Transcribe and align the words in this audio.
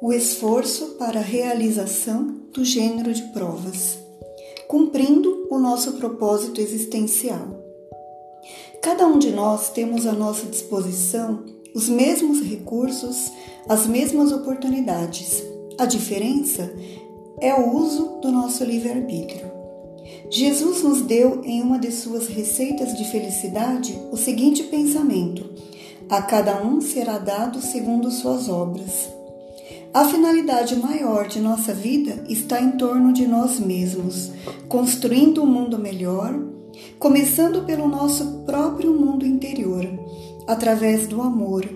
o 0.00 0.14
esforço 0.14 0.96
para 0.98 1.20
a 1.20 1.22
realização 1.22 2.34
do 2.54 2.64
gênero 2.64 3.12
de 3.12 3.22
provas, 3.34 3.98
cumprindo 4.66 5.46
o 5.50 5.58
nosso 5.58 5.92
propósito 5.92 6.58
existencial. 6.58 7.60
Cada 8.80 9.06
um 9.06 9.18
de 9.18 9.30
nós 9.30 9.68
temos 9.68 10.06
à 10.06 10.12
nossa 10.12 10.46
disposição 10.46 11.44
os 11.74 11.88
mesmos 11.88 12.40
recursos, 12.40 13.30
as 13.68 13.86
mesmas 13.86 14.32
oportunidades. 14.32 15.44
A 15.78 15.84
diferença 15.84 16.72
é 17.38 17.54
o 17.54 17.76
uso 17.76 18.20
do 18.22 18.32
nosso 18.32 18.64
livre-arbítrio. 18.64 19.50
Jesus 20.30 20.82
nos 20.82 21.02
deu 21.02 21.42
em 21.44 21.60
uma 21.60 21.78
de 21.78 21.92
suas 21.92 22.26
receitas 22.26 22.96
de 22.96 23.04
felicidade 23.10 24.00
o 24.10 24.16
seguinte 24.16 24.62
pensamento: 24.64 25.50
a 26.08 26.22
cada 26.22 26.62
um 26.62 26.80
será 26.80 27.18
dado 27.18 27.60
segundo 27.60 28.10
suas 28.10 28.48
obras. 28.48 29.19
A 29.92 30.04
finalidade 30.04 30.76
maior 30.76 31.26
de 31.26 31.40
nossa 31.40 31.74
vida 31.74 32.24
está 32.28 32.60
em 32.60 32.72
torno 32.72 33.12
de 33.12 33.26
nós 33.26 33.58
mesmos, 33.58 34.30
construindo 34.68 35.42
um 35.42 35.46
mundo 35.46 35.80
melhor, 35.80 36.32
começando 36.96 37.64
pelo 37.64 37.88
nosso 37.88 38.44
próprio 38.46 38.94
mundo 38.94 39.26
interior, 39.26 39.84
através 40.46 41.08
do 41.08 41.20
amor, 41.20 41.68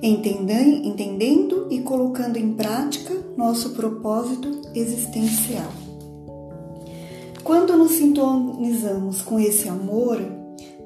entendendo 0.00 1.66
e 1.68 1.80
colocando 1.80 2.36
em 2.36 2.52
prática 2.52 3.12
nosso 3.36 3.70
propósito 3.70 4.62
existencial. 4.72 5.72
Quando 7.42 7.76
nos 7.76 7.92
sintonizamos 7.92 9.20
com 9.20 9.40
esse 9.40 9.68
amor, 9.68 10.20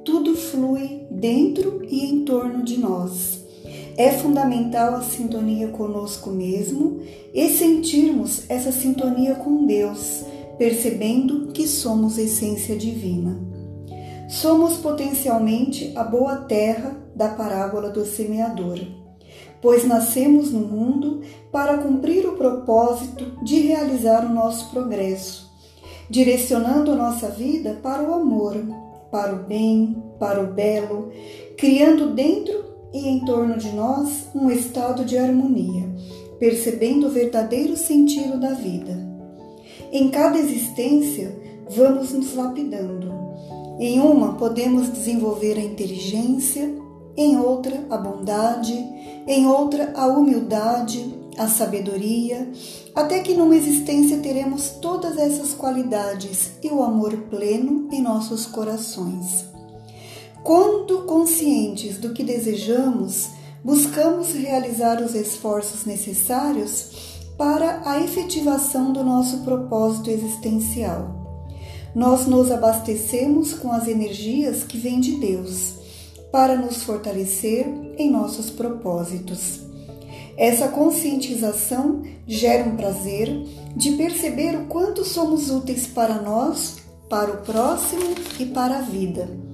tudo 0.06 0.34
flui 0.34 1.06
dentro 1.10 1.82
e 1.86 2.06
em 2.06 2.24
torno 2.24 2.64
de 2.64 2.78
nós. 2.78 3.41
É 3.96 4.10
fundamental 4.10 4.94
a 4.94 5.02
sintonia 5.02 5.68
conosco 5.68 6.30
mesmo 6.30 7.00
e 7.34 7.48
sentirmos 7.50 8.48
essa 8.48 8.72
sintonia 8.72 9.34
com 9.34 9.66
Deus, 9.66 10.24
percebendo 10.56 11.48
que 11.52 11.68
somos 11.68 12.16
essência 12.16 12.74
divina. 12.74 13.38
Somos 14.28 14.78
potencialmente 14.78 15.92
a 15.94 16.02
boa 16.02 16.36
terra 16.36 16.96
da 17.14 17.28
parábola 17.28 17.90
do 17.90 18.06
semeador, 18.06 18.78
pois 19.60 19.86
nascemos 19.86 20.50
no 20.50 20.60
mundo 20.60 21.20
para 21.50 21.76
cumprir 21.76 22.26
o 22.26 22.32
propósito 22.32 23.44
de 23.44 23.60
realizar 23.60 24.24
o 24.24 24.32
nosso 24.32 24.70
progresso, 24.70 25.50
direcionando 26.08 26.96
nossa 26.96 27.28
vida 27.28 27.78
para 27.82 28.02
o 28.02 28.14
amor, 28.14 28.56
para 29.10 29.34
o 29.34 29.40
bem, 29.40 30.02
para 30.18 30.42
o 30.42 30.46
belo, 30.46 31.12
criando 31.58 32.14
dentro 32.14 32.71
e 32.92 33.08
em 33.08 33.24
torno 33.24 33.56
de 33.56 33.70
nós 33.72 34.26
um 34.34 34.50
estado 34.50 35.04
de 35.04 35.16
harmonia, 35.16 35.88
percebendo 36.38 37.06
o 37.06 37.10
verdadeiro 37.10 37.76
sentido 37.76 38.38
da 38.38 38.52
vida. 38.52 38.98
Em 39.90 40.10
cada 40.10 40.38
existência, 40.38 41.36
vamos 41.68 42.12
nos 42.12 42.34
lapidando. 42.34 43.12
Em 43.78 44.00
uma, 44.00 44.34
podemos 44.34 44.92
desenvolver 44.92 45.58
a 45.58 45.64
inteligência, 45.64 46.70
em 47.16 47.38
outra, 47.38 47.84
a 47.90 47.96
bondade, 47.96 48.74
em 49.26 49.46
outra, 49.46 49.92
a 49.94 50.06
humildade, 50.06 51.14
a 51.36 51.46
sabedoria, 51.46 52.50
até 52.94 53.20
que 53.20 53.34
numa 53.34 53.56
existência 53.56 54.18
teremos 54.18 54.70
todas 54.80 55.16
essas 55.16 55.52
qualidades 55.54 56.52
e 56.62 56.68
o 56.68 56.82
amor 56.82 57.16
pleno 57.30 57.88
em 57.90 58.02
nossos 58.02 58.46
corações. 58.46 59.51
Quando 60.42 61.02
conscientes 61.04 61.98
do 61.98 62.12
que 62.12 62.24
desejamos, 62.24 63.28
buscamos 63.62 64.32
realizar 64.32 65.00
os 65.00 65.14
esforços 65.14 65.84
necessários 65.84 67.22
para 67.38 67.80
a 67.88 68.00
efetivação 68.00 68.92
do 68.92 69.04
nosso 69.04 69.38
propósito 69.38 70.10
existencial. 70.10 71.22
Nós 71.94 72.26
nos 72.26 72.50
abastecemos 72.50 73.52
com 73.52 73.70
as 73.70 73.86
energias 73.86 74.64
que 74.64 74.78
vêm 74.78 74.98
de 74.98 75.12
Deus 75.12 75.74
para 76.32 76.56
nos 76.56 76.82
fortalecer 76.82 77.66
em 77.96 78.10
nossos 78.10 78.50
propósitos. 78.50 79.60
Essa 80.36 80.68
conscientização 80.68 82.02
gera 82.26 82.68
um 82.68 82.74
prazer 82.74 83.28
de 83.76 83.92
perceber 83.92 84.56
o 84.56 84.64
quanto 84.64 85.04
somos 85.04 85.50
úteis 85.50 85.86
para 85.86 86.20
nós, 86.20 86.78
para 87.08 87.30
o 87.30 87.42
próximo 87.42 88.14
e 88.40 88.46
para 88.46 88.78
a 88.78 88.82
vida. 88.82 89.51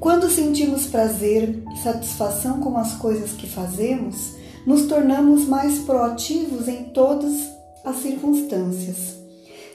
Quando 0.00 0.30
sentimos 0.30 0.86
prazer 0.86 1.62
e 1.74 1.78
satisfação 1.78 2.60
com 2.60 2.78
as 2.78 2.94
coisas 2.94 3.32
que 3.32 3.48
fazemos, 3.48 4.34
nos 4.64 4.86
tornamos 4.86 5.46
mais 5.46 5.80
proativos 5.80 6.68
em 6.68 6.84
todas 6.84 7.32
as 7.84 7.96
circunstâncias. 7.96 9.16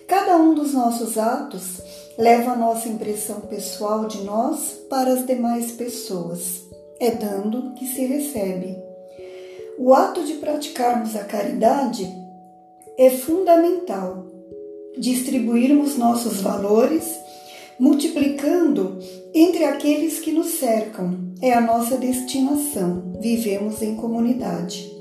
Cada 0.07 0.37
um 0.37 0.53
dos 0.53 0.73
nossos 0.73 1.17
atos 1.17 1.81
leva 2.17 2.51
a 2.51 2.55
nossa 2.55 2.87
impressão 2.87 3.41
pessoal 3.41 4.05
de 4.05 4.21
nós 4.23 4.77
para 4.89 5.11
as 5.11 5.25
demais 5.25 5.71
pessoas. 5.71 6.61
É 6.99 7.11
dando 7.11 7.73
que 7.73 7.85
se 7.85 8.05
recebe. 8.05 8.77
O 9.77 9.93
ato 9.93 10.23
de 10.23 10.33
praticarmos 10.35 11.15
a 11.15 11.23
caridade 11.23 12.07
é 12.97 13.09
fundamental. 13.09 14.25
Distribuirmos 14.97 15.97
nossos 15.97 16.39
valores, 16.39 17.22
multiplicando 17.79 18.99
entre 19.33 19.63
aqueles 19.63 20.19
que 20.19 20.31
nos 20.31 20.47
cercam, 20.59 21.33
é 21.41 21.53
a 21.53 21.61
nossa 21.61 21.97
destinação. 21.97 23.13
Vivemos 23.19 23.81
em 23.81 23.95
comunidade. 23.95 24.91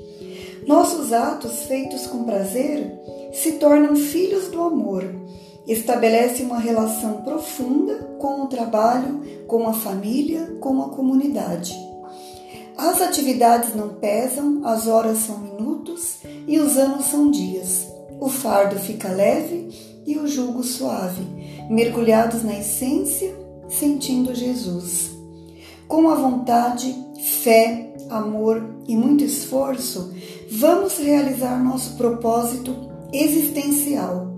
Nossos 0.67 1.11
atos 1.11 1.63
feitos 1.63 2.07
com 2.07 2.23
prazer 2.23 2.91
se 3.33 3.53
tornam 3.53 3.95
filhos 3.95 4.47
do 4.47 4.61
amor. 4.61 5.03
Estabelece 5.67 6.43
uma 6.43 6.59
relação 6.59 7.21
profunda 7.21 7.95
com 8.19 8.41
o 8.41 8.47
trabalho, 8.47 9.21
com 9.47 9.67
a 9.67 9.73
família, 9.73 10.57
com 10.59 10.81
a 10.81 10.89
comunidade. 10.89 11.73
As 12.77 13.01
atividades 13.01 13.75
não 13.75 13.89
pesam, 13.89 14.61
as 14.65 14.87
horas 14.87 15.19
são 15.19 15.37
minutos 15.37 16.17
e 16.47 16.59
os 16.59 16.77
anos 16.77 17.05
são 17.05 17.29
dias. 17.29 17.87
O 18.19 18.29
fardo 18.29 18.77
fica 18.77 19.09
leve 19.09 19.69
e 20.05 20.17
o 20.17 20.27
jugo 20.27 20.63
suave, 20.63 21.52
mergulhados 21.69 22.43
na 22.43 22.57
essência, 22.59 23.33
sentindo 23.69 24.33
Jesus. 24.35 25.11
Com 25.87 26.09
a 26.09 26.15
vontade, 26.15 26.95
fé, 27.43 27.93
amor 28.09 28.63
e 28.87 28.95
muito 28.95 29.23
esforço, 29.23 30.13
vamos 30.51 30.97
realizar 30.97 31.63
nosso 31.63 31.95
propósito 31.95 32.75
existencial 33.11 34.31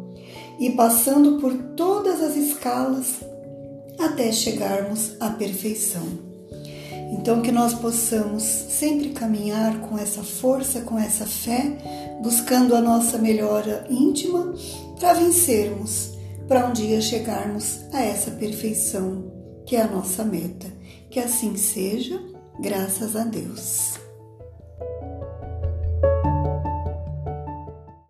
e 0.59 0.71
passando 0.71 1.39
por 1.39 1.53
todas 1.75 2.21
as 2.21 2.35
escalas 2.35 3.15
até 3.99 4.31
chegarmos 4.31 5.13
à 5.19 5.29
perfeição. 5.29 6.03
Então, 7.11 7.41
que 7.41 7.51
nós 7.51 7.73
possamos 7.73 8.43
sempre 8.43 9.09
caminhar 9.09 9.79
com 9.81 9.97
essa 9.97 10.23
força, 10.23 10.81
com 10.81 10.99
essa 10.99 11.25
fé, 11.25 11.77
buscando 12.21 12.75
a 12.75 12.81
nossa 12.81 13.17
melhora 13.17 13.85
íntima 13.89 14.53
para 14.99 15.13
vencermos, 15.13 16.14
para 16.47 16.67
um 16.67 16.73
dia 16.73 17.01
chegarmos 17.01 17.81
a 17.93 18.01
essa 18.01 18.31
perfeição 18.31 19.31
que 19.65 19.75
é 19.75 19.81
a 19.81 19.87
nossa 19.87 20.23
meta. 20.23 20.67
Que 21.09 21.19
assim 21.19 21.55
seja, 21.55 22.21
graças 22.59 23.15
a 23.15 23.23
Deus. 23.23 24.04